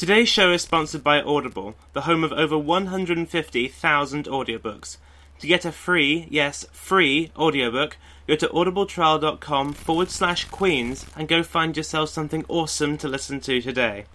[0.00, 4.96] Today's show is sponsored by Audible, the home of over 150,000 audiobooks.
[5.40, 11.42] To get a free, yes, free audiobook, go to audibletrial.com forward slash queens and go
[11.42, 14.06] find yourself something awesome to listen to today.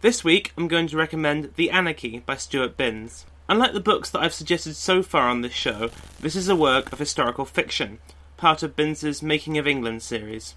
[0.00, 3.24] This week, I'm going to recommend The Anarchy by Stewart Binns.
[3.48, 6.92] Unlike the books that I've suggested so far on this show, this is a work
[6.92, 8.00] of historical fiction,
[8.36, 10.56] part of Binns's Making of England series.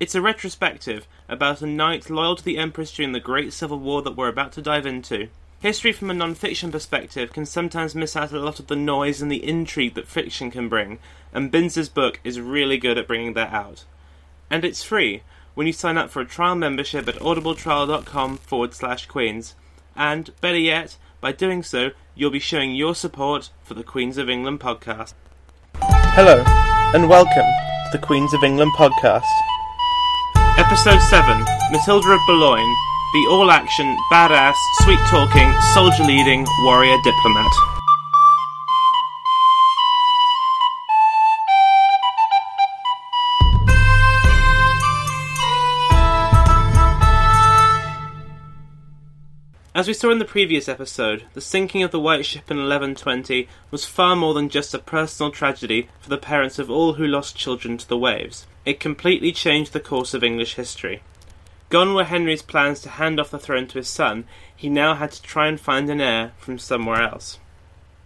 [0.00, 4.00] It's a retrospective about a knight loyal to the Empress during the Great Civil War
[4.02, 5.26] that we're about to dive into.
[5.58, 9.20] History from a non fiction perspective can sometimes miss out a lot of the noise
[9.20, 11.00] and the intrigue that fiction can bring,
[11.32, 13.86] and Binns's book is really good at bringing that out.
[14.48, 19.06] And it's free when you sign up for a trial membership at audibletrial.com forward slash
[19.06, 19.56] queens.
[19.96, 24.30] And, better yet, by doing so, you'll be showing your support for the Queens of
[24.30, 25.14] England podcast.
[25.74, 26.44] Hello,
[26.94, 29.24] and welcome to the Queens of England podcast.
[30.58, 32.74] Episode 7 Matilda of Boulogne,
[33.12, 37.52] the all action, badass, sweet talking, soldier leading warrior diplomat.
[49.76, 53.46] As we saw in the previous episode, the sinking of the White Ship in 1120
[53.70, 57.36] was far more than just a personal tragedy for the parents of all who lost
[57.36, 58.48] children to the waves.
[58.68, 61.00] It completely changed the course of English history.
[61.70, 64.24] Gone were Henry's plans to hand off the throne to his son,
[64.54, 67.38] he now had to try and find an heir from somewhere else.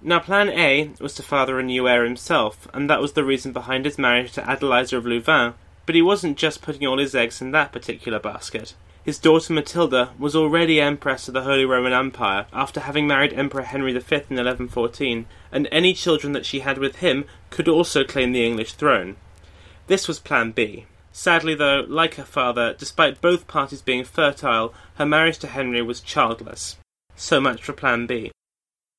[0.01, 3.53] Now, Plan A was to father a new heir himself, and that was the reason
[3.53, 7.43] behind his marriage to Adeliza of Louvain, but he wasn't just putting all his eggs
[7.43, 8.75] in that particular basket.
[9.03, 13.63] His daughter Matilda was already Empress of the Holy Roman Empire after having married Emperor
[13.63, 18.31] Henry V in 1114, and any children that she had with him could also claim
[18.31, 19.17] the English throne.
[19.87, 20.87] This was Plan B.
[21.13, 26.01] Sadly, though, like her father, despite both parties being fertile, her marriage to Henry was
[26.01, 26.77] childless.
[27.17, 28.33] So much for Plan B.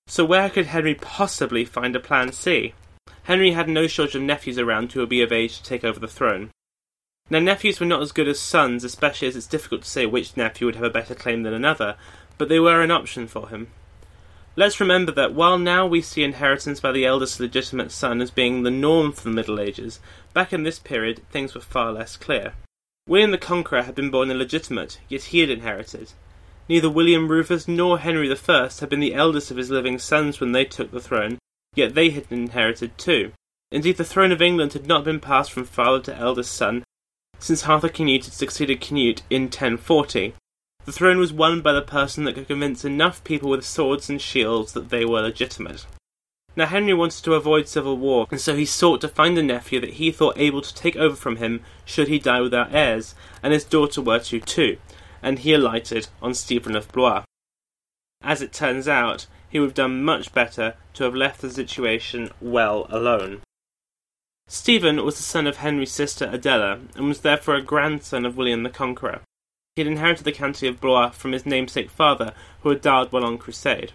[0.08, 2.74] So, where could Henry possibly find a Plan C?
[3.24, 6.00] Henry had no shortage of nephews around who would be of age to take over
[6.00, 6.52] the throne.
[7.30, 10.36] Now, nephews were not as good as sons, especially as it's difficult to say which
[10.36, 11.96] nephew would have a better claim than another,
[12.38, 13.70] but they were an option for him.
[14.56, 18.62] Let's remember that while now we see inheritance by the eldest legitimate son as being
[18.62, 20.00] the norm for the Middle Ages,
[20.34, 22.54] back in this period things were far less clear.
[23.08, 26.12] William the Conqueror had been born illegitimate, yet he had inherited.
[26.70, 30.52] Neither William Rufus nor Henry I had been the eldest of his living sons when
[30.52, 31.40] they took the throne,
[31.74, 33.32] yet they had inherited too.
[33.72, 36.84] Indeed, the throne of England had not been passed from father to eldest son
[37.40, 40.34] since Harthacnut had succeeded Canute in 1040.
[40.86, 44.22] The throne was won by the person that could convince enough people with swords and
[44.22, 45.86] shields that they were legitimate.
[46.56, 49.80] Now Henry wanted to avoid civil war, and so he sought to find a nephew
[49.80, 53.54] that he thought able to take over from him should he die without heirs, and
[53.54, 54.78] his daughter were to too,
[55.22, 57.24] and he alighted on Stephen of Blois.
[58.22, 62.30] As it turns out, he would have done much better to have left the situation
[62.42, 63.42] well alone.
[64.48, 68.64] Stephen was the son of Henry's sister Adela, and was therefore a grandson of William
[68.64, 69.22] the Conqueror.
[69.76, 73.26] He had inherited the county of Blois from his namesake father, who had died while
[73.26, 73.94] on crusade.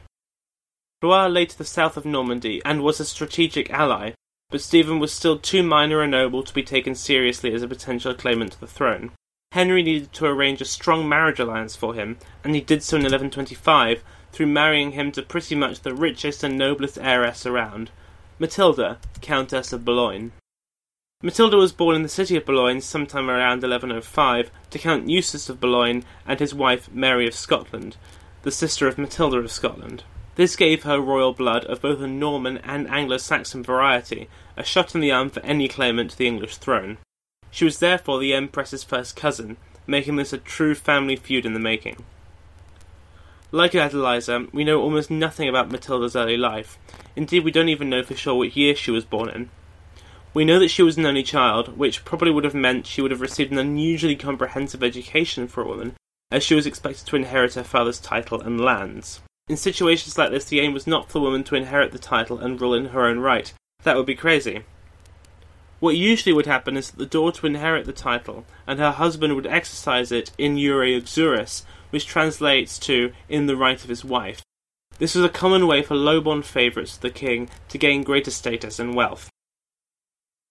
[1.01, 4.13] Blois lay to the south of Normandy and was a strategic ally,
[4.51, 8.15] but Stephen was still too minor a noble to be taken seriously as a potential
[8.15, 9.13] claimant to the throne.
[9.53, 13.03] Henry needed to arrange a strong marriage alliance for him, and he did so in
[13.03, 14.03] 1125
[14.33, 17.91] through marrying him to pretty much the richest and noblest heiress around,
[18.39, 20.33] Matilda, Countess of Boulogne.
[21.21, 25.59] Matilda was born in the city of Boulogne sometime around 1105 to Count Eustace of
[25.59, 27.97] Boulogne and his wife Mary of Scotland,
[28.43, 30.05] the sister of Matilda of Scotland.
[30.37, 35.01] This gave her royal blood of both a Norman and Anglo-Saxon variety, a shot in
[35.01, 36.99] the arm for any claimant to the English throne.
[37.51, 39.57] She was therefore the Empress's first cousin,
[39.89, 41.97] making this a true family feud in the making.
[43.51, 46.79] Like Adeliza, we know almost nothing about Matilda's early life.
[47.17, 49.51] Indeed, we don't even know for sure what year she was born in.
[50.39, 53.11] We know that she was an only child, which probably would have meant she would
[53.11, 55.97] have received an unusually comprehensive education for a woman,
[56.31, 59.21] as she was expected to inherit her father's title and lands.
[59.49, 62.39] In situations like this, the aim was not for the woman to inherit the title
[62.39, 63.53] and rule in her own right.
[63.83, 64.63] That would be crazy.
[65.81, 69.35] What usually would happen is that the daughter would inherit the title, and her husband
[69.35, 74.43] would exercise it in jure uxoris, which translates to in the right of his wife.
[75.01, 78.79] This was a common way for low-born favourites of the king to gain greater status
[78.79, 79.29] and wealth.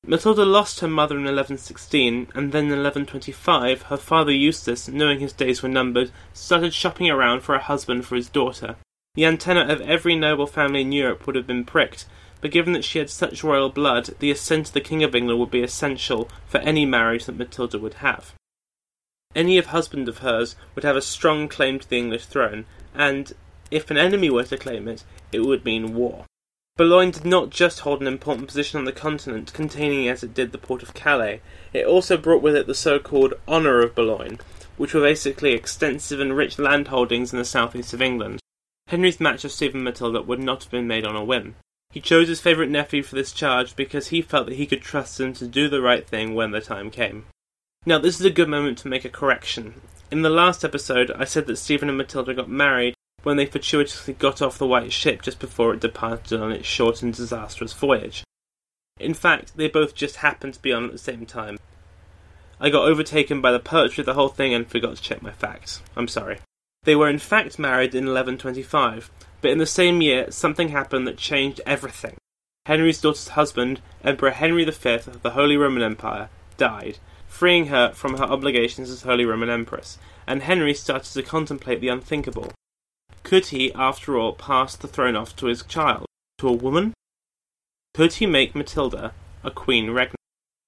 [0.06, 5.34] Matilda lost her mother in 1116, and then in 1125 her father Eustace, knowing his
[5.34, 8.76] days were numbered, started shopping around for a husband for his daughter.
[9.16, 12.06] The antenna of every noble family in Europe would have been pricked,
[12.40, 15.40] but given that she had such royal blood, the assent of the King of England
[15.40, 18.36] would be essential for any marriage that Matilda would have.
[19.36, 23.34] Any of husband of hers would have a strong claim to the English throne, and
[23.72, 26.27] if an enemy were to claim it, it would mean war.
[26.78, 30.52] Boulogne did not just hold an important position on the continent, containing as it did
[30.52, 31.42] the port of Calais,
[31.74, 34.40] it also brought with it the so called Honour of Boulogne,
[34.78, 38.40] which were basically extensive and rich landholdings in the southeast of England.
[38.86, 41.56] Henry's match of Stephen Matilda would not have been made on a whim.
[41.90, 45.20] He chose his favourite nephew for this charge because he felt that he could trust
[45.20, 47.26] him to do the right thing when the time came.
[47.88, 49.82] Now, this is a good moment to make a correction.
[50.12, 54.14] In the last episode, I said that Stephen and Matilda got married when they fortuitously
[54.14, 58.24] got off the White Ship just before it departed on its short and disastrous voyage.
[59.00, 61.58] In fact, they both just happened to be on at the same time.
[62.60, 65.32] I got overtaken by the poetry of the whole thing and forgot to check my
[65.32, 65.82] facts.
[65.96, 66.40] I'm sorry.
[66.84, 69.12] They were in fact married in 1125,
[69.42, 72.18] but in the same year, something happened that changed everything.
[72.66, 76.98] Henry's daughter's husband, Emperor Henry V of the Holy Roman Empire, died,
[77.28, 81.90] freeing her from her obligations as Holy Roman Empress, and Henry started to contemplate the
[81.90, 82.52] unthinkable.
[83.28, 86.06] Could he, after all, pass the throne off to his child,
[86.38, 86.94] to a woman?
[87.94, 89.14] Could he make Matilda
[89.44, 90.16] a queen regnant?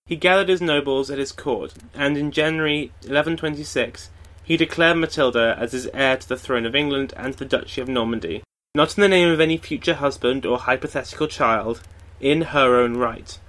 [0.06, 4.10] He gathered his nobles at his court, and in January 1126
[4.44, 7.88] he declared Matilda as his heir to the throne of England and the Duchy of
[7.88, 8.44] Normandy,
[8.76, 11.82] not in the name of any future husband or hypothetical child,
[12.20, 13.40] in her own right.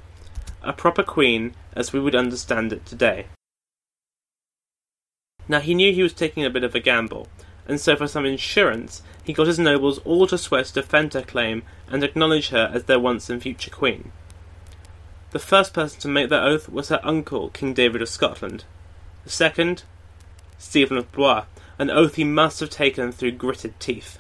[0.63, 3.27] A proper queen as we would understand it today.
[5.49, 7.27] Now he knew he was taking a bit of a gamble,
[7.71, 11.23] and so for some insurance he got his nobles all to swear to defend her
[11.23, 14.11] claim and acknowledge her as their once and future queen.
[15.31, 18.65] The first person to make that oath was her uncle, King David of Scotland.
[19.23, 19.85] The second,
[20.59, 21.45] Stephen of Blois,
[21.79, 24.19] an oath he must have taken through gritted teeth.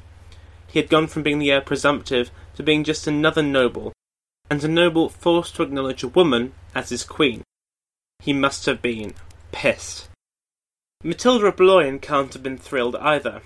[0.68, 3.92] He had gone from being the heir presumptive to being just another noble,
[4.48, 7.42] and a noble forced to acknowledge a woman as his queen.
[8.20, 9.14] He must have been
[9.50, 10.09] pissed.
[11.02, 13.42] Matilda Boulogne can't have been thrilled either.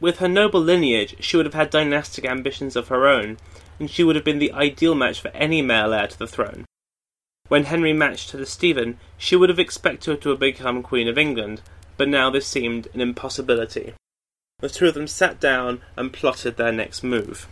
[0.00, 3.38] With her noble lineage, she would have had dynastic ambitions of her own,
[3.78, 6.66] and she would have been the ideal match for any male heir to the throne.
[7.48, 11.08] When Henry matched her to Stephen, she would have expected her to have become Queen
[11.08, 11.62] of England,
[11.96, 13.94] but now this seemed an impossibility
[14.64, 17.48] the two of them sat down and plotted their next move.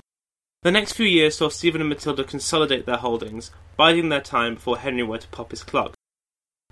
[0.62, 4.78] The next few years saw Stephen and Matilda consolidate their holdings, biding their time before
[4.78, 5.92] Henry were to pop his clog.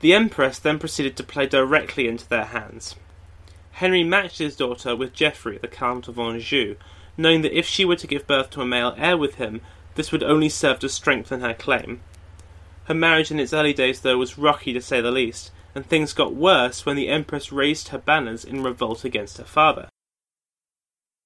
[0.01, 2.97] The Empress then proceeded to play directly into their hands.
[3.73, 6.77] Henry matched his daughter with Geoffrey, the Count of Anjou,
[7.17, 9.61] knowing that if she were to give birth to a male heir with him,
[9.95, 12.01] this would only serve to strengthen her claim.
[12.85, 16.13] Her marriage in its early days, though, was rocky to say the least, and things
[16.13, 19.89] got worse when the Empress raised her banners in revolt against her father.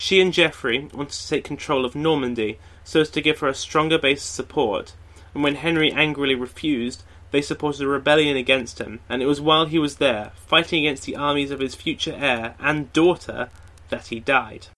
[0.00, 3.54] She and Geoffrey wanted to take control of Normandy so as to give her a
[3.54, 4.94] stronger base of support,
[5.32, 9.66] and when Henry angrily refused, they supported a rebellion against him, and it was while
[9.66, 13.50] he was there, fighting against the armies of his future heir and daughter,
[13.88, 14.68] that he died.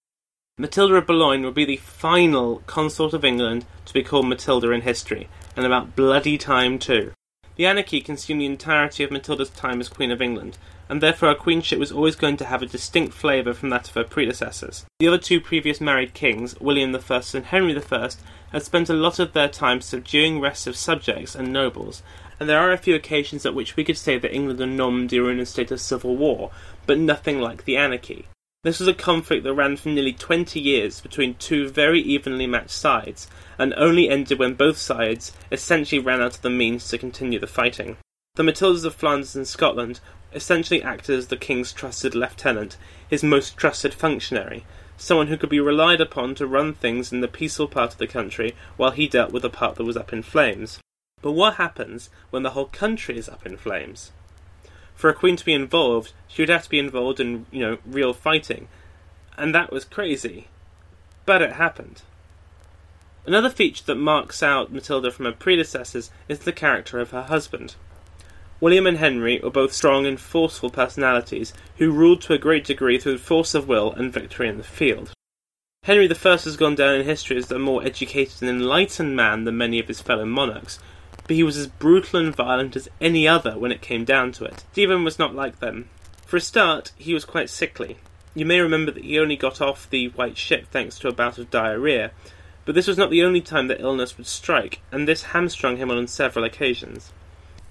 [0.59, 4.82] Matilda of Boulogne would be the final consort of England to be called Matilda in
[4.82, 7.12] history, and about bloody time too.
[7.56, 10.59] The anarchy consumed the entirety of Matilda's time as Queen of England,
[10.90, 13.94] and therefore her queenship was always going to have a distinct flavour from that of
[13.94, 14.85] her predecessors.
[15.00, 18.11] The other two previous married kings, William I and Henry I,
[18.52, 22.02] had spent a lot of their time subduing restive subjects and nobles,
[22.38, 25.18] and there are a few occasions at which we could say that England and Normandy
[25.18, 26.50] were in a state of civil war,
[26.85, 28.26] but nothing like the anarchy.
[28.64, 32.71] This was a conflict that ran for nearly 20 years between two very evenly matched
[32.71, 33.26] sides,
[33.59, 37.49] and only ended when both sides essentially ran out of the means to continue the
[37.49, 37.97] fighting.
[38.37, 39.99] The Matildas of Flanders and Scotland
[40.33, 42.76] essentially acted as the king's trusted lieutenant,
[43.11, 44.64] his most trusted functionary,
[44.97, 48.07] someone who could be relied upon to run things in the peaceful part of the
[48.07, 50.78] country while he dealt with the part that was up in flames.
[51.21, 54.12] But what happens when the whole country is up in flames?
[54.94, 57.78] For a queen to be involved, she would have to be involved in, you know,
[57.84, 58.68] real fighting.
[59.37, 60.49] And that was crazy.
[61.26, 62.02] But it happened.
[63.25, 67.76] Another feature that marks out Matilda from her predecessors is the character of her husband.
[68.61, 72.99] William and Henry were both strong and forceful personalities who ruled to a great degree
[72.99, 75.12] through force of will and victory in the field.
[75.84, 79.56] Henry I has gone down in history as a more educated and enlightened man than
[79.56, 80.78] many of his fellow monarchs,
[81.26, 84.45] but he was as brutal and violent as any other when it came down to
[84.45, 84.64] it.
[84.73, 85.88] Stephen was not like them.
[86.26, 87.99] For a start, he was quite sickly.
[88.35, 91.38] You may remember that he only got off the White Ship thanks to a bout
[91.38, 92.12] of diarrhea,
[92.64, 95.91] but this was not the only time that illness would strike, and this hamstrung him
[95.91, 97.12] on several occasions.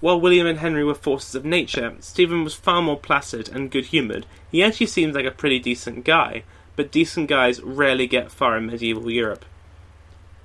[0.00, 3.86] While William and Henry were forces of nature, Stephen was far more placid and good
[3.86, 4.26] humoured.
[4.50, 6.42] He actually seems like a pretty decent guy,
[6.74, 9.44] but decent guys rarely get far in medieval Europe.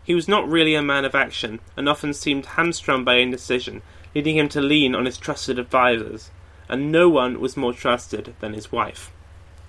[0.08, 3.82] He was not really a man of action, and often seemed hamstrung by indecision,
[4.16, 6.32] leading him to lean on his trusted advisers,
[6.70, 9.12] and no one was more trusted than his wife.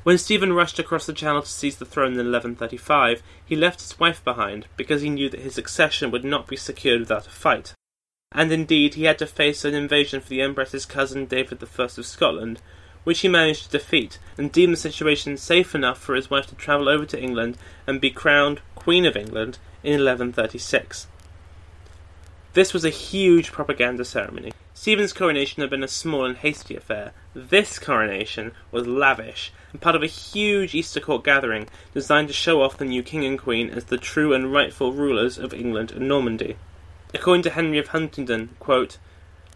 [0.04, 3.98] When Stephen rushed across the Channel to seize the throne in 1135, he left his
[3.98, 7.74] wife behind because he knew that his succession would not be secured without a fight
[8.32, 12.06] and indeed he had to face an invasion from the Empress's cousin David I of
[12.06, 12.60] Scotland,
[13.02, 16.54] which he managed to defeat, and deemed the situation safe enough for his wife to
[16.54, 21.06] travel over to England and be crowned Queen of England in 1136.
[22.54, 24.52] This was a huge propaganda ceremony.
[24.74, 27.12] Stephen's coronation had been a small and hasty affair.
[27.34, 32.62] This coronation was lavish, and part of a huge Easter court gathering designed to show
[32.62, 36.08] off the new king and queen as the true and rightful rulers of England and
[36.08, 36.56] Normandy.
[37.12, 38.98] According to Henry of Huntingdon, quote,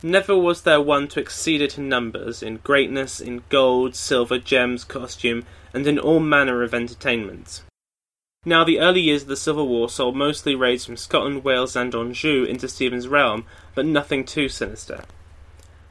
[0.03, 4.85] Never was there one to exceed it in numbers, in greatness, in gold, silver, gems,
[4.85, 7.63] costume, and in all manner of entertainments.
[8.45, 11.95] Now, the early years of the Civil War saw mostly raids from Scotland, Wales, and
[11.95, 15.05] Anjou into Stephen's realm, but nothing too sinister.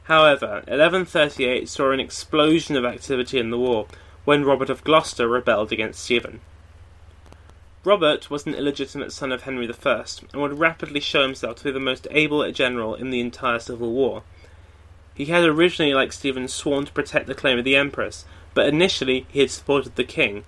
[0.03, 3.87] However, 1138 saw an explosion of activity in the war
[4.25, 6.41] when Robert of Gloucester rebelled against Stephen.
[7.85, 10.03] Robert was an illegitimate son of Henry I,
[10.33, 13.93] and would rapidly show himself to be the most able general in the entire Civil
[13.93, 14.23] War.
[15.13, 19.25] He had originally, like Stephen, sworn to protect the claim of the Empress, but initially
[19.29, 20.43] he had supported the king.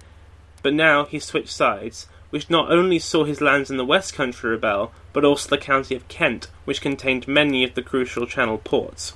[0.63, 4.49] But now he switched sides, which not only saw his lands in the West Country
[4.49, 9.13] rebel, but also the county of Kent, which contained many of the crucial Channel ports.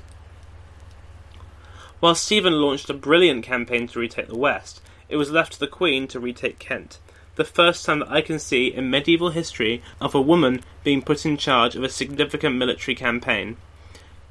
[1.99, 5.65] While Stephen launched a brilliant campaign to retake the West, it was left to the
[5.65, 6.99] Queen to retake Kent
[7.37, 11.25] the first time that I can see in medieval history of a woman being put
[11.25, 13.57] in charge of a significant military campaign.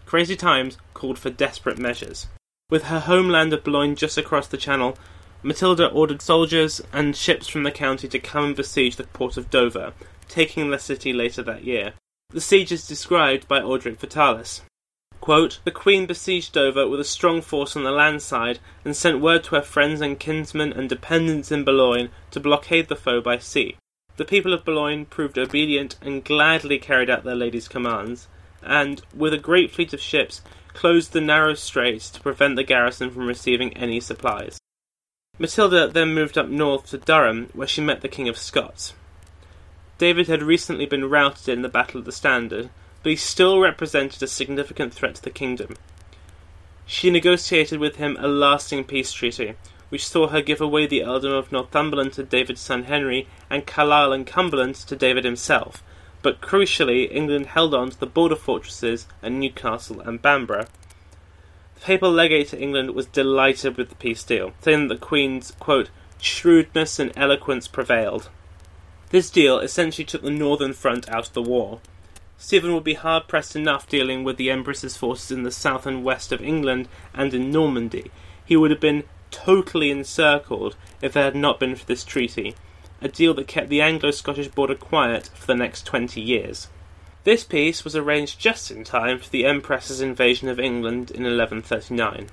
[0.05, 2.27] Crazy Times called for desperate measures.
[2.69, 4.99] With her homeland of Boulogne just across the channel,
[5.43, 9.51] Matilda ordered soldiers and ships from the county to come and besiege the port of
[9.51, 9.93] Dover,
[10.29, 11.93] taking the city later that year.
[12.31, 14.63] The siege is described by Orderic Vitalis.
[15.21, 19.21] Quote, the Queen besieged Dover with a strong force on the land side, and sent
[19.21, 23.39] word to her friends and kinsmen and dependents in Boulogne to blockade the foe by
[23.39, 23.77] sea.
[24.17, 28.29] The people of Boulogne proved obedient and gladly carried out their lady's commands,
[28.63, 30.43] and, with a great fleet of ships,
[30.75, 34.59] closed the narrow straits to prevent the garrison from receiving any supplies.
[35.39, 38.95] Matilda then moved up north to Durham, where she met the King of Scots.
[39.99, 42.71] David had recently been routed in the Battle of the Standard,
[43.03, 45.77] but he still represented a significant threat to the kingdom.
[46.87, 49.55] She negotiated with him a lasting peace treaty,
[49.89, 54.13] which saw her give away the earldom of Northumberland to David's son Henry and Carlisle
[54.13, 55.83] and Cumberland to David himself,
[56.23, 60.67] but crucially, England held on to the border fortresses at Newcastle and Bamborough.
[61.77, 65.53] The papal legate to England was delighted with the peace deal, saying that the Queen's,
[65.61, 65.91] quote,
[66.21, 68.29] shrewdness and eloquence prevailed.
[69.11, 71.81] This deal essentially took the Northern Front out of the war,
[72.39, 76.05] Stephen would be hard pressed enough dealing with the Empress's forces in the south and
[76.05, 78.11] west of England and in Normandy.
[78.45, 82.55] He would have been totally encircled if there had not been for this treaty,
[83.01, 86.69] a deal that kept the Anglo Scottish border quiet for the next 20 years.
[87.27, 92.29] This peace was arranged just in time for the Empress's invasion of England in 1139.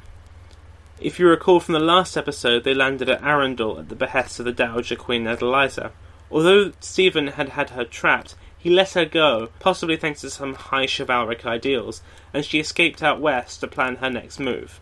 [1.01, 4.45] If you recall from the last episode, they landed at Arundel at the behest of
[4.45, 5.89] the Dowager Queen Adeliza.
[6.29, 10.85] Although Stephen had had her trapped, he let her go, possibly thanks to some high
[10.85, 14.79] chivalric ideals, and she escaped out west to plan her next move.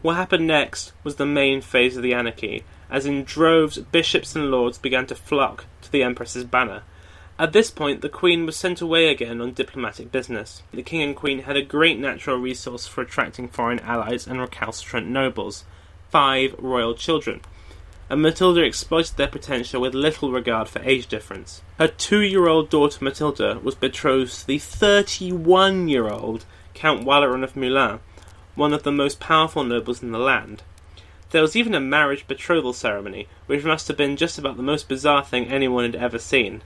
[0.00, 4.50] What happened next was the main phase of the anarchy, as in droves bishops and
[4.50, 6.84] lords began to flock to the Empress's banner.
[7.38, 10.62] At this point, the Queen was sent away again on diplomatic business.
[10.72, 15.06] The King and Queen had a great natural resource for attracting foreign allies and recalcitrant
[15.06, 15.64] nobles
[16.10, 17.42] five royal children
[18.08, 21.62] and Matilda exploited their potential with little regard for age difference.
[21.78, 27.42] Her two year old daughter Matilda was betrothed to the 31 year old Count Waleran
[27.42, 28.00] of Meulan,
[28.54, 30.62] one of the most powerful nobles in the land.
[31.30, 34.88] There was even a marriage betrothal ceremony, which must have been just about the most
[34.88, 36.62] bizarre thing anyone had ever seen.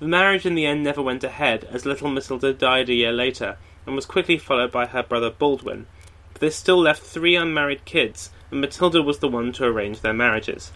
[0.00, 3.58] The marriage in the end never went ahead, as little Matilda died a year later,
[3.84, 5.86] and was quickly followed by her brother Baldwin.
[6.32, 10.14] But this still left three unmarried kids, and Matilda was the one to arrange their
[10.14, 10.72] marriages.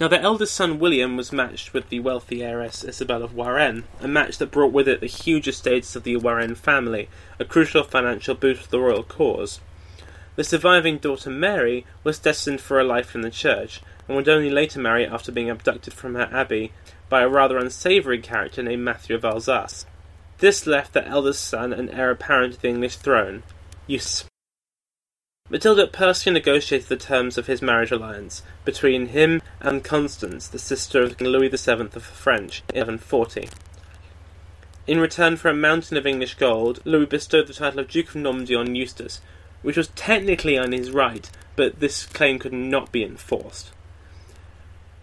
[0.00, 4.08] Now, their eldest son William was matched with the wealthy heiress Isabel of Warenne, a
[4.08, 8.34] match that brought with it the huge estates of the Warenne family, a crucial financial
[8.34, 9.60] boost to the royal cause.
[10.36, 14.50] The surviving daughter Mary was destined for a life in the church, and would only
[14.50, 16.72] later marry after being abducted from her abbey
[17.08, 19.86] by a rather unsavoury character named Matthew of Alsace.
[20.38, 23.42] This left their eldest son and heir apparent to the English throne,
[23.86, 24.28] Eustace.
[25.48, 31.02] Matilda personally negotiated the terms of his marriage alliance between him and Constance, the sister
[31.02, 33.48] of King Louis VII of the French, in 1140.
[34.88, 38.16] In return for a mountain of English gold, Louis bestowed the title of Duke of
[38.16, 39.20] Normandy on Eustace,
[39.62, 43.70] which was technically on his right, but this claim could not be enforced.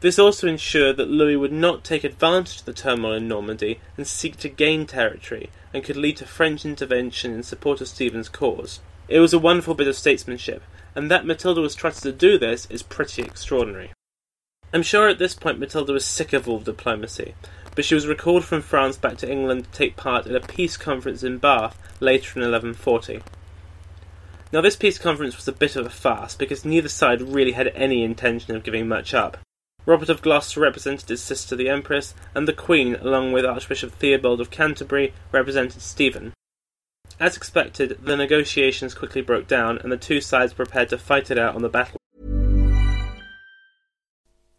[0.04, 4.06] This also ensured that Louis would not take advantage of the turmoil in Normandy and
[4.06, 8.82] seek to gain territory, and could lead to French intervention in support of Stephen's cause.
[9.08, 10.62] It was a wonderful bit of statesmanship,
[10.94, 13.92] and that Matilda was trusted to do this is pretty extraordinary.
[14.74, 17.34] I'm sure at this point Matilda was sick of all diplomacy,
[17.74, 20.76] but she was recalled from France back to England to take part in a peace
[20.76, 23.22] conference in Bath later in 1140.
[24.52, 27.68] Now, this peace conference was a bit of a farce because neither side really had
[27.68, 29.38] any intention of giving much up.
[29.86, 34.40] Robert of Gloucester represented his sister the Empress, and the Queen, along with Archbishop Theobald
[34.40, 36.34] of Canterbury, represented Stephen.
[37.20, 41.38] As expected, the negotiations quickly broke down, and the two sides prepared to fight it
[41.38, 41.98] out on the battle.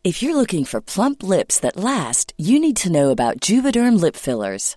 [0.04, 4.16] If you're looking for plump lips that last, you need to know about Juvederm lip
[4.16, 4.76] fillers.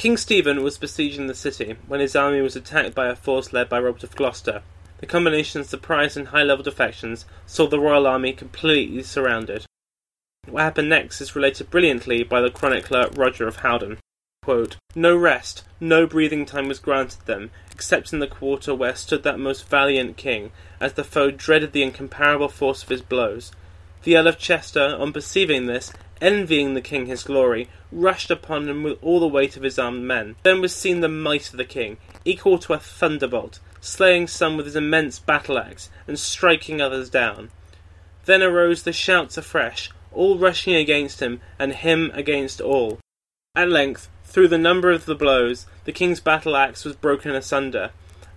[0.00, 3.68] King Stephen was besieging the city when his army was attacked by a force led
[3.68, 4.62] by Robert of Gloucester.
[4.96, 9.66] The combination of surprise and high level defections saw the royal army completely surrounded.
[10.48, 13.98] What happened next is related brilliantly by the chronicler Roger of Howden.
[14.42, 19.22] Quote, no rest, no breathing time was granted them, except in the quarter where stood
[19.24, 23.52] that most valiant king, as the foe dreaded the incomparable force of his blows.
[24.04, 28.82] The Earl of Chester, on perceiving this, envying the king his glory, rushed upon him
[28.82, 30.36] with all the weight of his armed men.
[30.42, 34.66] Then was seen the might of the king, equal to a thunderbolt, slaying some with
[34.66, 37.50] his immense battle axe, and striking others down.
[38.26, 42.98] Then arose the shouts afresh, all rushing against him, and him against all.
[43.54, 47.90] At length, through the number of the blows, the king's battle axe was broken asunder.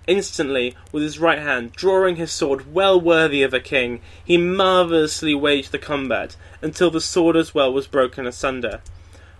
[0.05, 5.33] Instantly, with his right hand, drawing his sword well worthy of a king, he marvellously
[5.33, 8.81] waged the combat, until the sword as well was broken asunder.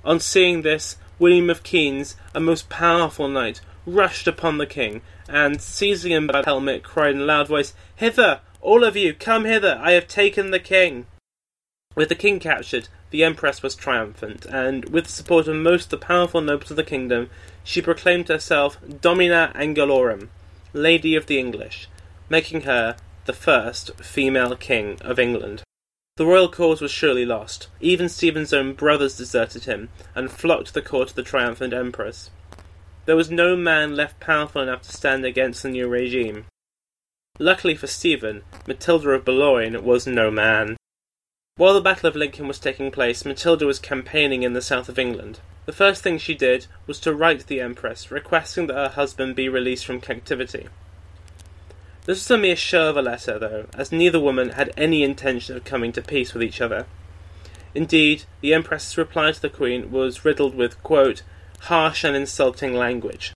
[0.06, 5.62] On seeing this, William of Keynes, a most powerful knight, rushed upon the king, and,
[5.62, 9.44] seizing him by the helmet, cried in a loud voice, Hither, all of you, come
[9.44, 11.06] hither, I have taken the king.
[11.96, 15.90] With the king captured, the Empress was triumphant, and, with the support of most of
[15.92, 17.30] the powerful nobles of the kingdom,
[17.64, 20.30] she proclaimed herself Domina Anglorum,
[20.74, 21.88] Lady of the English,
[22.30, 25.64] making her the first female king of England.
[26.18, 27.68] The royal cause was surely lost.
[27.80, 32.30] Even Stephen's own brothers deserted him, and flocked to the court of the triumphant empress.
[33.06, 36.46] There was no man left powerful enough to stand against the new regime.
[37.40, 40.78] Luckily for Stephen, Matilda of Boulogne was no man.
[41.58, 45.00] While the Battle of Lincoln was taking place, Matilda was campaigning in the south of
[45.00, 45.40] England.
[45.66, 49.48] The first thing she did was to write the Empress, requesting that her husband be
[49.48, 50.68] released from captivity.
[52.06, 55.56] This was a mere show of a letter, though, as neither woman had any intention
[55.56, 56.86] of coming to peace with each other.
[57.74, 61.22] Indeed, the Empress's reply to the Queen was riddled with, quote,
[61.62, 63.32] harsh and insulting language.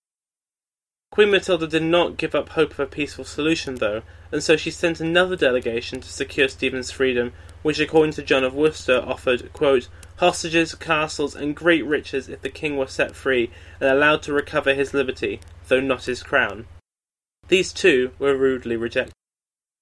[1.10, 4.70] Queen Matilda did not give up hope of a peaceful solution, though, and so she
[4.70, 7.32] sent another delegation to secure Stephen's freedom
[7.64, 12.50] which, according to John of Worcester, offered quote, hostages, castles, and great riches if the
[12.50, 16.66] king were set free and allowed to recover his liberty, though not his crown.
[17.48, 19.14] These too were rudely rejected.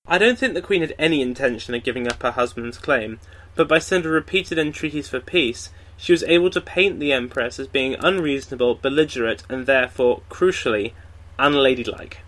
[0.08, 3.20] I don't think the Queen had any intention of giving up her husband's claim,
[3.56, 7.68] but by sending repeated entreaties for peace, she was able to paint the Empress as
[7.68, 10.94] being unreasonable, belligerent, and therefore, crucially,
[11.40, 12.20] unladylike.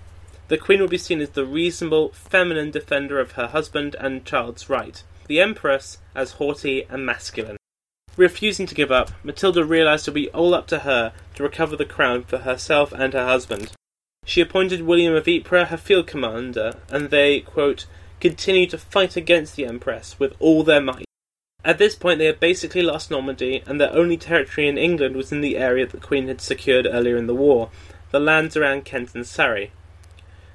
[0.48, 4.70] The Queen would be seen as the reasonable, feminine defender of her husband and child's
[4.70, 7.58] right, the Empress as haughty and masculine.
[8.18, 11.76] Refusing to give up, Matilda realized it would be all up to her to recover
[11.76, 13.72] the crown for herself and her husband.
[14.26, 17.86] She appointed William of Ypres her field commander, and they, quote,
[18.20, 21.06] continued to fight against the Empress with all their might.
[21.64, 25.32] At this point, they had basically lost Normandy, and their only territory in England was
[25.32, 27.70] in the area that the Queen had secured earlier in the war,
[28.10, 29.72] the lands around Kent and Surrey.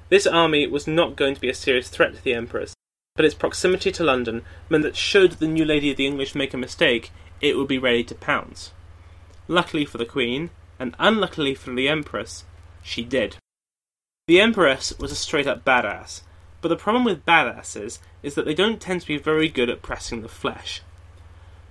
[0.09, 2.73] This army was not going to be a serious threat to the Empress,
[3.15, 6.53] but its proximity to London meant that should the new lady of the English make
[6.53, 7.11] a mistake,
[7.43, 8.71] it would be ready to pounce.
[9.49, 12.45] Luckily for the Queen, and unluckily for the Empress,
[12.81, 13.35] she did.
[14.27, 16.21] The Empress was a straight up badass,
[16.61, 19.81] but the problem with badasses is that they don't tend to be very good at
[19.81, 20.81] pressing the flesh.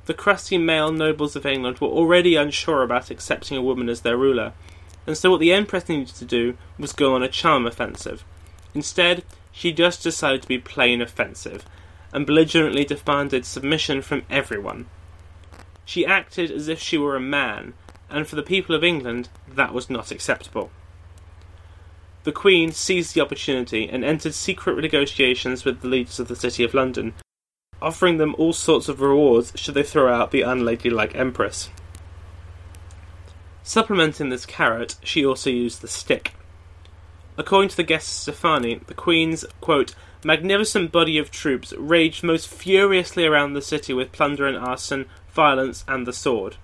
[0.05, 4.19] The crusty male nobles of England were already unsure about accepting a woman as their
[4.19, 4.53] ruler,
[5.07, 8.25] and so what the Empress needed to do was go on a charm offensive.
[8.75, 11.65] Instead, she just decided to be plain offensive,
[12.13, 14.87] and belligerently demanded submission from everyone.
[15.85, 17.75] She acted as if she were a man,
[18.09, 20.71] and for the people of England, that was not acceptable.
[22.25, 26.63] The Queen seized the opportunity and entered secret negotiations with the leaders of the City
[26.63, 27.15] of London,
[27.81, 31.69] offering them all sorts of rewards should they throw out the unladylike Empress.
[33.65, 36.35] Supplementing this carrot, she also used the stick.
[37.37, 43.27] According to the Gesta Stephani, the Queen's, quote, magnificent body of troops raged most furiously
[43.27, 46.57] around the city with plunder and arson, violence, and the sword.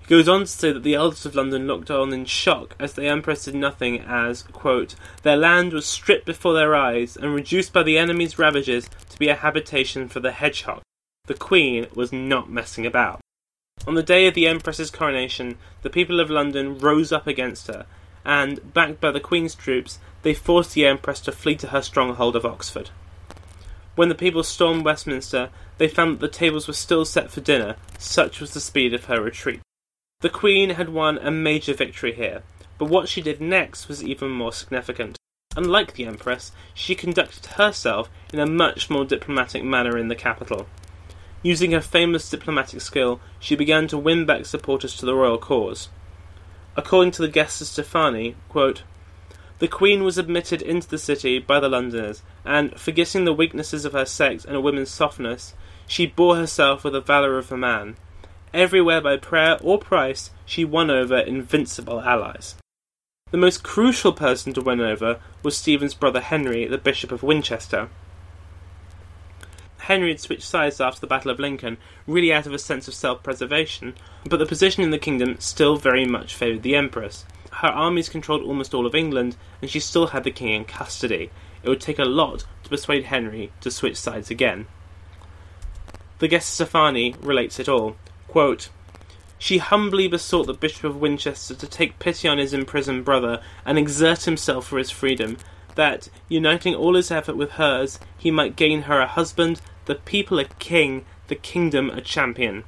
[0.00, 2.94] He goes on to say that the elders of London looked on in shock as
[2.94, 7.72] the Empress did nothing as, quote, their land was stripped before their eyes and reduced
[7.72, 10.82] by the enemy's ravages to be a habitation for the hedgehog.
[11.26, 13.20] The Queen was not messing about.
[13.86, 17.86] On the day of the Empress's coronation, the people of London rose up against her
[18.24, 22.36] and, backed by the Queen's troops, they forced the Empress to flee to her stronghold
[22.36, 22.90] of Oxford.
[23.96, 25.50] When the people stormed Westminster,
[25.80, 29.06] they found that the tables were still set for dinner, such was the speed of
[29.06, 29.62] her retreat.
[30.20, 32.42] The Queen had won a major victory here,
[32.76, 35.16] But what she did next was even more significant.
[35.56, 40.66] Unlike the Empress, she conducted herself in a much more diplomatic manner in the capital.
[41.42, 45.88] Using her famous diplomatic skill, she began to win back supporters to the royal cause.
[46.76, 48.82] According to the Gesta Stephani, quote,
[49.60, 53.92] the Queen was admitted into the city by the Londoners, and, forgetting the weaknesses of
[53.92, 55.54] her sex and a woman's softness,
[55.90, 57.96] she bore herself with the valour of a man.
[58.54, 62.54] Everywhere by prayer or price, she won over invincible allies.
[63.32, 67.88] The most crucial person to win over was Stephen's brother Henry, the Bishop of Winchester.
[69.78, 71.76] Henry had switched sides after the Battle of Lincoln,
[72.06, 75.76] really out of a sense of self preservation, but the position in the kingdom still
[75.76, 77.24] very much favoured the Empress.
[77.50, 81.32] Her armies controlled almost all of England, and she still had the king in custody.
[81.64, 84.68] It would take a lot to persuade Henry to switch sides again.
[86.20, 87.96] The Gesta Stephani relates it all.
[88.28, 88.68] Quote,
[89.38, 93.78] she humbly besought the Bishop of Winchester to take pity on his imprisoned brother and
[93.78, 95.38] exert himself for his freedom,
[95.76, 100.38] that, uniting all his effort with hers, he might gain her a husband, the people
[100.38, 102.64] a king, the kingdom a champion.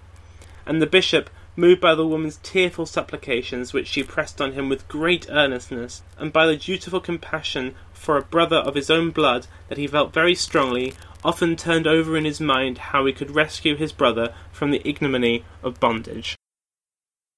[0.65, 4.89] And the bishop, moved by the woman's tearful supplications, which she pressed on him with
[4.89, 9.77] great earnestness, and by the dutiful compassion for a brother of his own blood that
[9.77, 13.93] he felt very strongly, often turned over in his mind how he could rescue his
[13.93, 16.37] brother from the ignominy of bondage.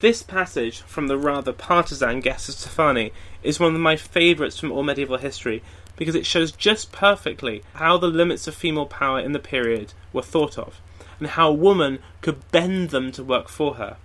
[0.01, 4.83] This passage from the rather partisan Gesta Stephani is one of my favourites from all
[4.83, 5.63] medieval history
[5.97, 10.23] because it shows just perfectly how the limits of female power in the period were
[10.23, 10.81] thought of,
[11.19, 13.97] and how a woman could bend them to work for her.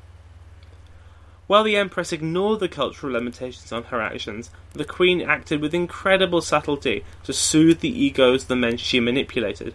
[1.49, 6.41] While the Empress ignored the cultural limitations on her actions, the Queen acted with incredible
[6.41, 9.73] subtlety to soothe the egos of the men she manipulated.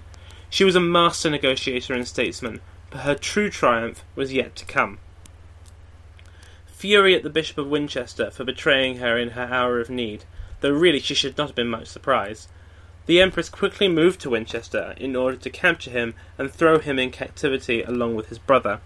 [0.48, 2.60] She was a master negotiator and statesman,
[2.90, 4.98] but her true triumph was yet to come
[6.84, 10.22] fury at the Bishop of Winchester for betraying her in her hour of need,
[10.60, 12.46] though really she should not have been much surprised.
[13.06, 17.10] The Empress quickly moved to Winchester in order to capture him and throw him in
[17.10, 18.80] captivity along with his brother.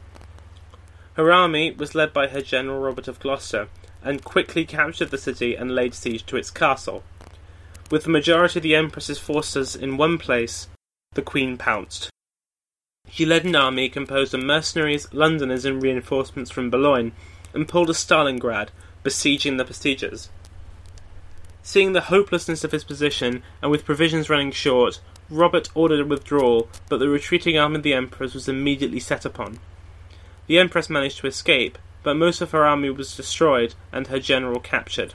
[1.18, 3.66] Her army was led by her general Robert of Gloucester,
[4.04, 7.02] and quickly captured the city and laid siege to its castle.
[7.90, 10.68] With the majority of the Empress's forces in one place,
[11.14, 12.08] the Queen pounced.
[13.10, 17.10] She led an army composed of mercenaries, Londoners, and reinforcements from Boulogne
[17.52, 18.68] and pulled a Stalingrad,
[19.02, 20.30] besieging the besiegers.
[21.64, 25.00] Seeing the hopelessness of his position, and with provisions running short,
[25.30, 29.58] Robert ordered a withdrawal, but the retreating army of the Empress was immediately set upon.
[30.48, 34.60] The Empress managed to escape, but most of her army was destroyed and her general
[34.60, 35.14] captured.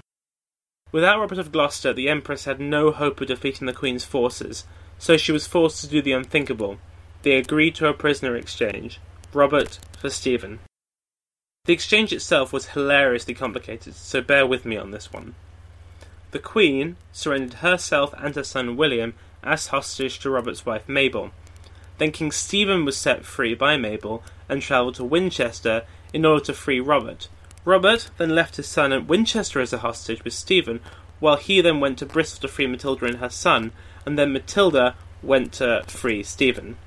[0.92, 4.66] Without Robert of Gloucester, the Empress had no hope of defeating the Queen's forces,
[5.00, 6.78] so she was forced to do the unthinkable.
[7.24, 9.00] They agreed to a prisoner exchange
[9.34, 10.60] Robert for Stephen.
[11.66, 15.34] The exchange itself was hilariously complicated, so bear with me on this one.
[16.30, 21.32] The Queen surrendered herself and her son William as hostage to Robert's wife Mabel.
[21.98, 26.54] Then King Stephen was set free by Mabel and travelled to Winchester in order to
[26.54, 27.28] free Robert.
[27.66, 30.80] Robert then left his son at Winchester as a hostage with Stephen,
[31.20, 33.72] while he then went to Bristol to free Matilda and her son,
[34.06, 36.78] and then Matilda went to free Stephen.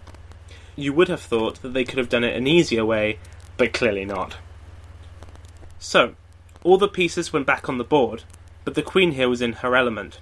[0.76, 3.18] You would have thought that they could have done it an easier way,
[3.56, 4.36] but clearly not.
[5.78, 6.14] So,
[6.62, 8.22] all the pieces went back on the board,
[8.64, 10.20] but the Queen here was in her element.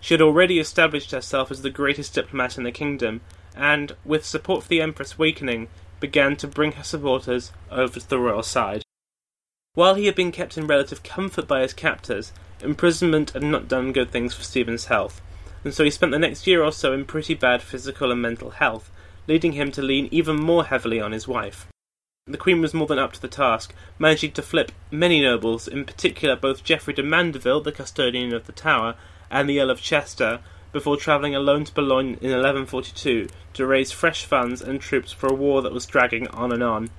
[0.00, 3.22] She had already established herself as the greatest diplomat in the kingdom,
[3.56, 5.68] and, with support for the Empress weakening,
[6.04, 8.82] began to bring her supporters over to the royal side.
[9.72, 13.94] While he had been kept in relative comfort by his captors, imprisonment had not done
[13.94, 15.22] good things for Stephen's health,
[15.64, 18.50] and so he spent the next year or so in pretty bad physical and mental
[18.50, 18.90] health,
[19.26, 21.66] leading him to lean even more heavily on his wife.
[22.26, 25.86] The Queen was more than up to the task, managing to flip many nobles, in
[25.86, 28.94] particular both Geoffrey de Mandeville, the custodian of the Tower,
[29.30, 30.40] and the Earl of Chester,
[30.74, 35.34] before travelling alone to Boulogne in 1142 to raise fresh funds and troops for a
[35.34, 36.90] war that was dragging on and on.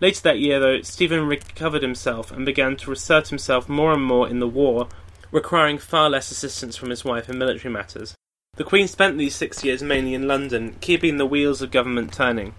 [0.00, 4.28] Later that year, though, Stephen recovered himself and began to assert himself more and more
[4.28, 4.88] in the war,
[5.30, 8.16] requiring far less assistance from his wife in military matters.
[8.56, 12.54] The Queen spent these six years mainly in London, keeping the wheels of government turning.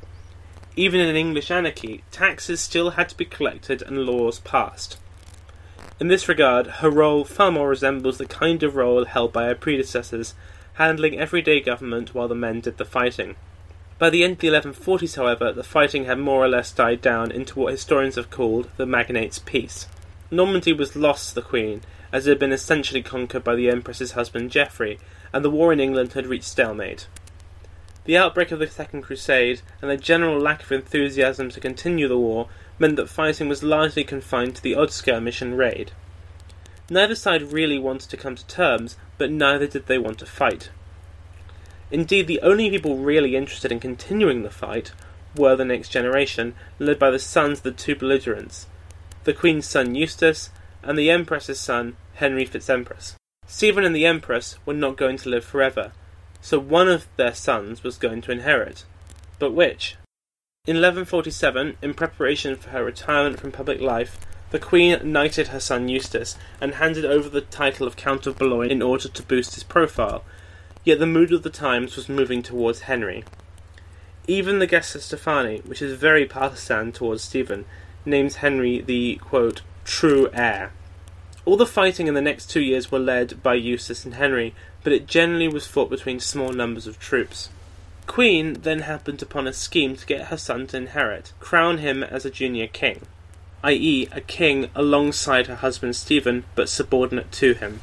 [0.77, 4.97] Even in English anarchy, taxes still had to be collected and laws passed.
[5.97, 9.55] In this regard, her role far more resembles the kind of role held by her
[9.55, 10.35] predecessors,
[10.73, 13.37] handling everyday government while the men did the fighting.
[13.97, 17.31] By the end of the 1140s, however, the fighting had more or less died down
[17.31, 19.87] into what historians have called the Magnate's Peace.
[20.29, 21.79] Normandy was lost to the Queen,
[22.11, 24.99] as it had been essentially conquered by the Empress's husband Geoffrey,
[25.31, 27.07] and the war in England had reached stalemate.
[28.03, 32.19] The outbreak of the Second Crusade and the general lack of enthusiasm to continue the
[32.19, 32.49] war
[32.79, 35.91] meant that fighting was largely confined to the odd skirmish and raid.
[36.89, 40.69] Neither side really wanted to come to terms, but neither did they want to fight.
[41.91, 44.91] Indeed, the only people really interested in continuing the fight
[45.35, 48.67] were the next generation, led by the sons of the two belligerents,
[49.23, 50.49] the Queen's son Eustace
[50.83, 53.15] and the Empress's son Henry Fitz-Empress.
[53.47, 55.91] Stephen and the Empress were not going to live forever,
[56.41, 58.85] so one of their sons was going to inherit.
[59.39, 59.97] But which?
[60.67, 64.17] In 1147, in preparation for her retirement from public life,
[64.49, 68.71] the Queen knighted her son Eustace and handed over the title of Count of Boulogne
[68.71, 70.23] in order to boost his profile,
[70.83, 73.23] yet the mood of the times was moving towards Henry.
[74.27, 77.65] Even the Gesta Stephani, which is very partisan towards Stephen,
[78.03, 80.71] names Henry the, quote, true heir.
[81.45, 84.93] All the fighting in the next two years were led by Eustace and Henry, but
[84.93, 87.49] it generally was fought between small numbers of troops.
[88.07, 92.25] Queen then happened upon a scheme to get her son to inherit, crown him as
[92.25, 93.01] a junior king
[93.65, 97.81] i.e., a king alongside her husband Stephen, but subordinate to him.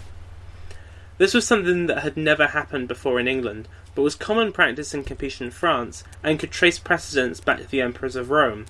[1.18, 5.02] This was something that had never happened before in England, but was common practice in
[5.02, 8.66] Capetian France, and could trace precedents back to the emperors of Rome.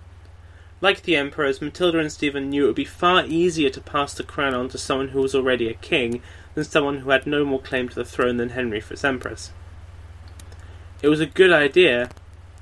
[0.80, 4.24] Like the emperors, Matilda and Stephen knew it would be far easier to pass the
[4.24, 6.22] crown on to someone who was already a king
[6.54, 9.52] than someone who had no more claim to the throne than Henry Fitz-Empress.
[11.02, 12.10] It was a good idea,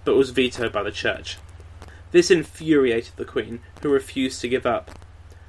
[0.07, 1.37] but was vetoed by the church.
[2.11, 4.91] This infuriated the Queen, who refused to give up.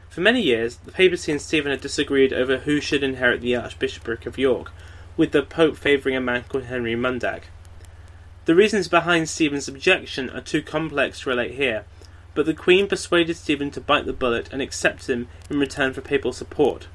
[0.10, 4.26] For many years, the papacy and Stephen had disagreed over who should inherit the Archbishopric
[4.26, 4.74] of York,
[5.16, 7.44] with the Pope favouring a man called Henry Murdac.
[8.44, 11.86] The reasons behind Stephen's objection are too complex to relate here,
[12.36, 16.02] but the Queen persuaded Stephen to bite the bullet and accept him in return for
[16.02, 16.88] papal support.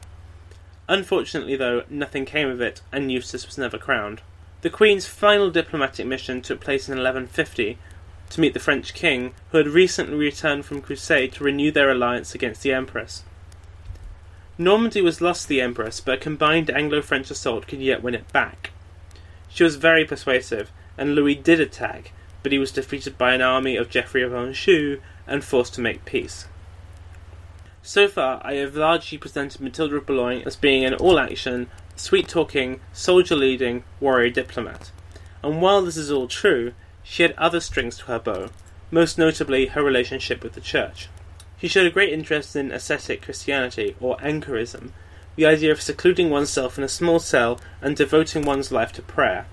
[0.89, 4.21] Unfortunately, though, nothing came of it, and Eustace was never crowned.
[4.67, 7.79] The Queen's final diplomatic mission took place in 1150
[8.31, 12.35] to meet the French king, who had recently returned from crusade to renew their alliance
[12.35, 13.23] against the Empress.
[14.59, 18.33] Normandy was lost to the Empress, but a combined Anglo-French assault could yet win it
[18.33, 18.73] back.
[19.49, 22.11] She was very persuasive, and Louis did attack,
[22.43, 26.05] but he was defeated by an army of Geoffrey of Anjou and forced to make
[26.05, 26.49] peace.
[27.85, 30.97] So far, I have largely presented Matilda of Boulogne as being an
[31.97, 34.91] all-action, sweet-talking, soldier-leading warrior diplomat.
[35.43, 38.51] And while this is all true, she had other strings to her bow,
[38.91, 41.09] most notably her relationship with the Church.
[41.59, 44.93] She showed a great interest in ascetic Christianity, or anchorism,
[45.37, 49.47] the idea of secluding oneself in a small cell and devoting one's life to prayer.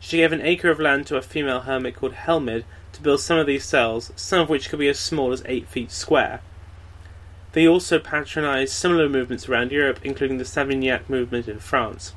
[0.00, 3.38] She gave an acre of land to a female hermit called Helmid to build some
[3.38, 6.40] of these cells, some of which could be as small as eight feet square.
[7.54, 12.12] They also patronized similar movements around Europe, including the Savignac movement in France.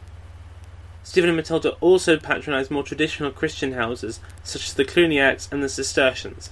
[1.04, 5.70] Stephen and Matilda also patronised more traditional Christian houses, such as the Cluniacs and the
[5.70, 6.50] Cistercians.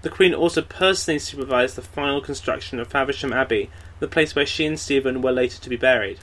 [0.00, 4.64] The Queen also personally supervised the final construction of Faversham Abbey, the place where she
[4.64, 6.18] and Stephen were later to be buried.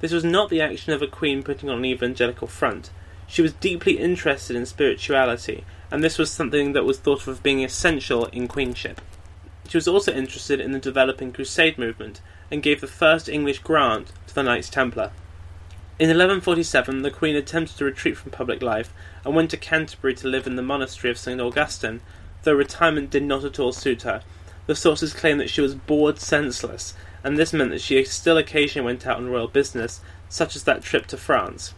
[0.00, 2.90] This was not the action of a queen putting on an evangelical front.
[3.28, 7.40] She was deeply interested in spirituality, and this was something that was thought of as
[7.40, 9.00] being essential in queenship.
[9.68, 14.12] She was also interested in the developing Crusade movement, and gave the first English grant
[14.26, 15.10] to the Knights Templar.
[15.98, 18.92] In 1147, the Queen attempted to retreat from public life
[19.24, 21.40] and went to Canterbury to live in the monastery of St.
[21.40, 22.00] Augustine,
[22.42, 24.22] though retirement did not at all suit her.
[24.66, 28.84] The sources claim that she was bored senseless, and this meant that she still occasionally
[28.84, 31.72] went out on royal business, such as that trip to France.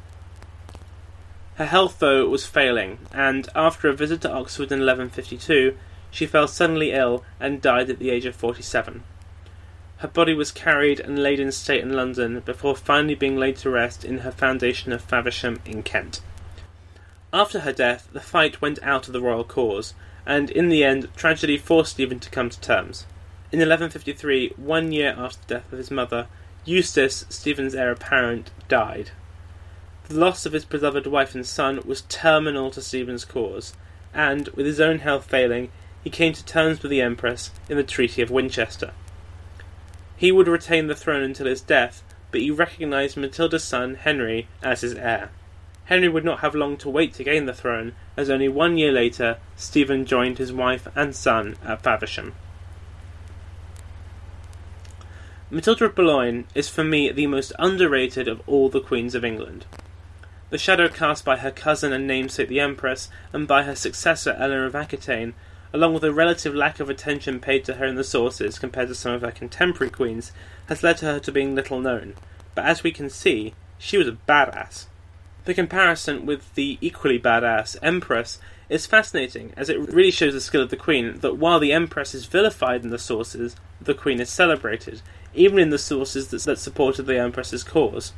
[1.54, 5.76] Her health, though, was failing, and after a visit to Oxford in 1152,
[6.10, 9.02] she fell suddenly ill and died at the age of 47.
[9.98, 13.70] Her body was carried and laid in state in London before finally being laid to
[13.70, 16.20] rest in her foundation of Faversham in Kent.
[17.32, 19.94] After her death, the fight went out of the royal cause,
[20.24, 23.06] and in the end, tragedy forced Stephen to come to terms.
[23.50, 26.26] In 1153, one year after the death of his mother,
[26.64, 29.10] Eustace, Stephen's heir apparent, died.
[30.08, 33.74] The loss of his beloved wife and son was terminal to Stephen's cause,
[34.14, 35.70] and, with his own health failing,
[36.04, 38.92] he came to terms with the Empress in the Treaty of Winchester.
[40.16, 44.80] He would retain the throne until his death, but he recognised Matilda's son, Henry, as
[44.80, 45.30] his heir.
[45.84, 48.92] Henry would not have long to wait to gain the throne, as only one year
[48.92, 52.34] later Stephen joined his wife and son at Faversham.
[55.50, 59.64] Matilda of Boulogne is for me the most underrated of all the queens of England.
[60.50, 64.66] The shadow cast by her cousin and namesake the Empress, and by her successor Eleanor
[64.66, 65.32] of Aquitaine,
[65.72, 68.94] along with a relative lack of attention paid to her in the sources compared to
[68.94, 70.32] some of her contemporary queens,
[70.68, 72.14] has led to her to being little known.
[72.54, 74.86] But as we can see, she was a badass.
[75.44, 78.38] The comparison with the equally badass Empress
[78.68, 82.14] is fascinating, as it really shows the skill of the Queen that while the Empress
[82.14, 85.00] is vilified in the sources, the Queen is celebrated,
[85.34, 88.12] even in the sources that, that supported the Empress's cause.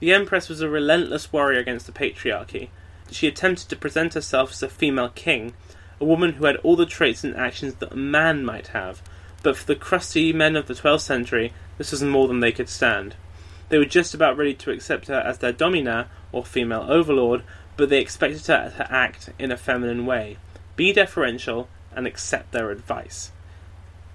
[0.00, 2.68] The Empress was a relentless warrior against the patriarchy.
[3.10, 5.54] She attempted to present herself as a female king,
[6.00, 9.02] a woman who had all the traits and actions that a man might have,
[9.42, 12.68] but for the crusty men of the 12th century, this was more than they could
[12.68, 13.14] stand.
[13.68, 17.42] They were just about ready to accept her as their domina, or female overlord,
[17.76, 20.38] but they expected her to act in a feminine way,
[20.76, 23.32] be deferential, and accept their advice.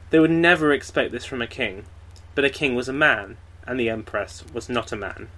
[0.10, 1.86] They would never expect this from a king,
[2.36, 5.30] but a king was a man, and the Empress was not a man.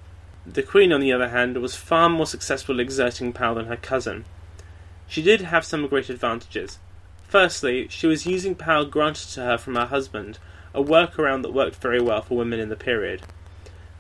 [0.46, 4.26] The Queen, on the other hand, was far more successful exerting power than her cousin.
[5.14, 6.80] She did have some great advantages.
[7.28, 10.40] Firstly, she was using power granted to her from her husband,
[10.74, 13.22] a workaround that worked very well for women in the period.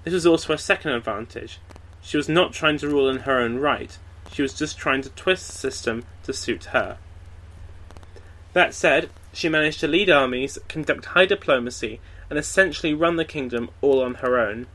[0.03, 1.59] This was also a second advantage.
[2.01, 3.95] She was not trying to rule in her own right,
[4.31, 6.97] she was just trying to twist the system to suit her.
[8.53, 12.01] That said, she managed to lead armies, conduct high diplomacy,
[12.31, 14.65] and essentially run the kingdom all on her own.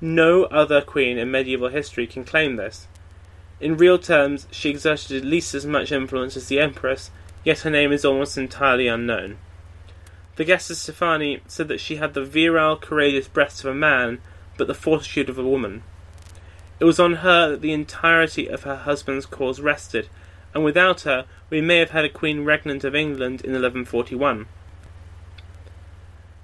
[0.00, 2.88] No other queen in medieval history can claim this.
[3.62, 7.12] In real terms, she exerted at least as much influence as the Empress,
[7.44, 9.38] yet her name is almost entirely unknown.
[10.36, 14.18] Vergestes Stephani said that she had the virile, courageous breasts of a man,
[14.58, 15.84] but the fortitude of a woman.
[16.80, 20.08] It was on her that the entirety of her husband's cause rested,
[20.52, 24.46] and without her we may have had a Queen Regnant of England in 1141.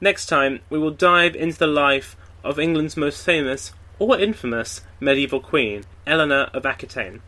[0.00, 2.14] Next time, we will dive into the life
[2.44, 7.20] of England's most famous, or infamous, medieval queen, Eleanor of Aquitaine,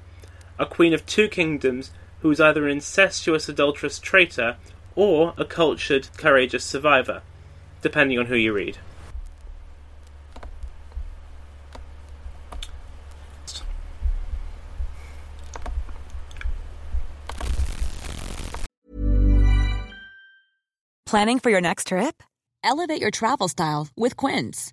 [0.59, 1.91] a queen of two kingdoms
[2.21, 4.57] who was either an incestuous adulterous traitor
[4.95, 7.23] or a cultured, courageous survivor,
[7.83, 8.79] depending on who you read.
[21.07, 22.23] Planning for your next trip?
[22.63, 24.73] Elevate your travel style with Quince.